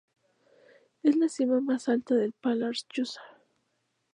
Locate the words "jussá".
2.91-3.21